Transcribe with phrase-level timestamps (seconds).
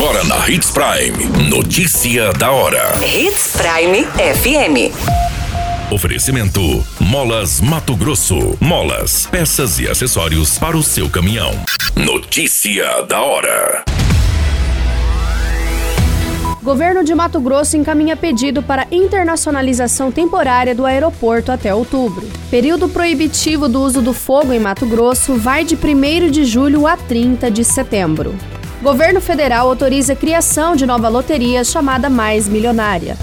[0.00, 1.50] Agora na Hits Prime.
[1.50, 2.92] Notícia da hora.
[3.04, 4.94] Hits Prime FM.
[5.92, 6.60] Oferecimento:
[7.00, 8.56] Molas Mato Grosso.
[8.60, 11.50] Molas, peças e acessórios para o seu caminhão.
[11.96, 13.82] Notícia da hora.
[16.62, 22.24] Governo de Mato Grosso encaminha pedido para internacionalização temporária do aeroporto até outubro.
[22.52, 26.96] Período proibitivo do uso do fogo em Mato Grosso vai de 1 de julho a
[26.96, 28.36] 30 de setembro.
[28.80, 33.16] Governo federal autoriza a criação de nova loteria chamada Mais Milionária.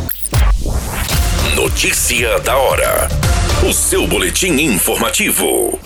[1.55, 3.07] Notícia da hora.
[3.65, 5.79] O seu boletim informativo.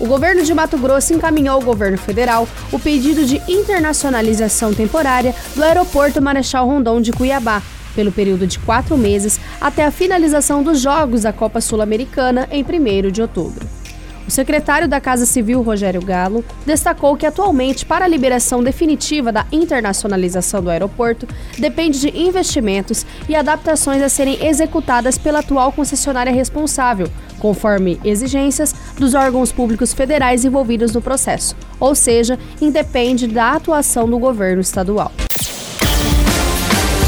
[0.00, 5.62] O governo de Mato Grosso encaminhou ao governo federal o pedido de internacionalização temporária do
[5.62, 7.62] aeroporto Marechal Rondon de Cuiabá,
[7.94, 13.10] pelo período de quatro meses até a finalização dos Jogos da Copa Sul-Americana em 1
[13.10, 13.73] de outubro.
[14.26, 19.46] O secretário da Casa Civil, Rogério Galo, destacou que atualmente, para a liberação definitiva da
[19.52, 27.08] internacionalização do aeroporto, depende de investimentos e adaptações a serem executadas pela atual concessionária responsável,
[27.38, 34.18] conforme exigências dos órgãos públicos federais envolvidos no processo, ou seja, independe da atuação do
[34.18, 35.12] governo estadual.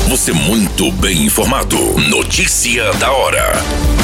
[0.08, 1.76] Você muito bem informado.
[2.08, 3.95] Notícia da hora.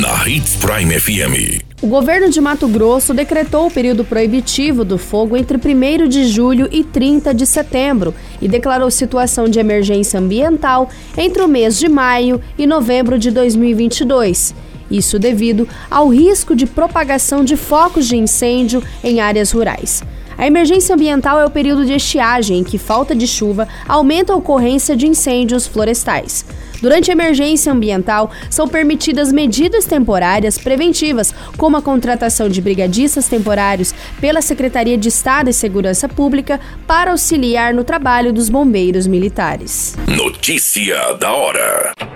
[0.00, 1.64] Na Hits Prime FM.
[1.80, 6.68] O governo de Mato Grosso decretou o período proibitivo do fogo entre 1 de julho
[6.70, 12.42] e 30 de setembro e declarou situação de emergência ambiental entre o mês de maio
[12.58, 14.54] e novembro de 2022.
[14.90, 20.02] Isso devido ao risco de propagação de focos de incêndio em áreas rurais.
[20.38, 24.36] A emergência ambiental é o período de estiagem em que falta de chuva aumenta a
[24.36, 26.44] ocorrência de incêndios florestais.
[26.80, 33.94] Durante a emergência ambiental, são permitidas medidas temporárias preventivas, como a contratação de brigadistas temporários
[34.20, 39.96] pela Secretaria de Estado e Segurança Pública para auxiliar no trabalho dos bombeiros militares.
[40.06, 42.15] Notícia da hora.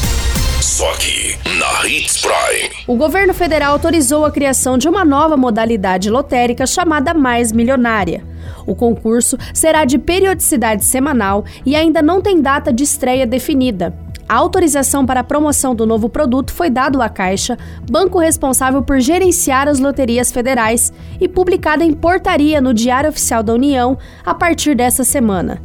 [1.87, 2.69] Hits Prime.
[2.85, 8.23] O governo federal autorizou a criação de uma nova modalidade lotérica chamada Mais Milionária.
[8.67, 13.95] O concurso será de periodicidade semanal e ainda não tem data de estreia definida.
[14.29, 17.57] A autorização para a promoção do novo produto foi dado à Caixa,
[17.89, 23.53] banco responsável por gerenciar as loterias federais, e publicada em portaria no Diário Oficial da
[23.53, 25.61] União a partir dessa semana.